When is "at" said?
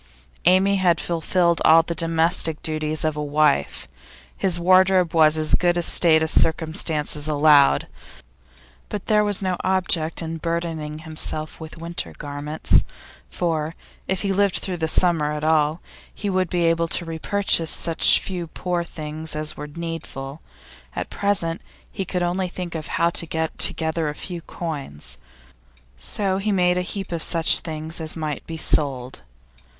15.33-15.43, 20.95-21.11